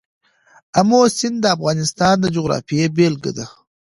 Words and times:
آمو 0.79 0.99
سیند 1.17 1.37
د 1.41 1.45
افغانستان 1.55 2.15
د 2.19 2.25
جغرافیې 2.35 2.85
بېلګه 2.95 3.31
ده. 3.37 3.45